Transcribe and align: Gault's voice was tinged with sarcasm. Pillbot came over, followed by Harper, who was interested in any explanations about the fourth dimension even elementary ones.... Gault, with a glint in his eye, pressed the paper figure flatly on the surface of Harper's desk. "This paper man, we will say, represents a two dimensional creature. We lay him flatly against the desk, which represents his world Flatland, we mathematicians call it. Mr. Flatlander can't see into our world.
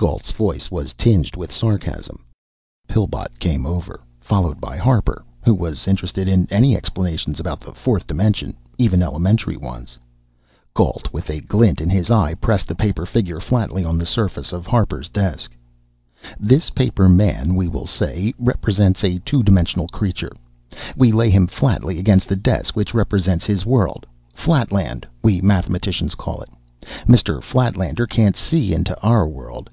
Gault's 0.00 0.30
voice 0.30 0.70
was 0.70 0.94
tinged 0.94 1.36
with 1.36 1.52
sarcasm. 1.52 2.24
Pillbot 2.88 3.38
came 3.38 3.66
over, 3.66 4.00
followed 4.18 4.58
by 4.58 4.78
Harper, 4.78 5.22
who 5.44 5.52
was 5.54 5.86
interested 5.86 6.26
in 6.26 6.48
any 6.50 6.74
explanations 6.74 7.38
about 7.38 7.60
the 7.60 7.74
fourth 7.74 8.06
dimension 8.06 8.56
even 8.78 9.02
elementary 9.02 9.58
ones.... 9.58 9.98
Gault, 10.72 11.10
with 11.12 11.28
a 11.28 11.42
glint 11.42 11.82
in 11.82 11.90
his 11.90 12.10
eye, 12.10 12.32
pressed 12.32 12.66
the 12.66 12.74
paper 12.74 13.04
figure 13.04 13.40
flatly 13.40 13.84
on 13.84 13.98
the 13.98 14.06
surface 14.06 14.54
of 14.54 14.66
Harper's 14.66 15.10
desk. 15.10 15.54
"This 16.38 16.70
paper 16.70 17.06
man, 17.06 17.54
we 17.54 17.68
will 17.68 17.86
say, 17.86 18.32
represents 18.38 19.04
a 19.04 19.18
two 19.18 19.42
dimensional 19.42 19.88
creature. 19.88 20.32
We 20.96 21.12
lay 21.12 21.28
him 21.28 21.46
flatly 21.46 21.98
against 21.98 22.26
the 22.26 22.36
desk, 22.36 22.74
which 22.74 22.94
represents 22.94 23.44
his 23.44 23.66
world 23.66 24.06
Flatland, 24.32 25.06
we 25.22 25.42
mathematicians 25.42 26.14
call 26.14 26.40
it. 26.40 26.48
Mr. 27.06 27.42
Flatlander 27.42 28.06
can't 28.08 28.34
see 28.34 28.72
into 28.72 28.98
our 29.02 29.28
world. 29.28 29.68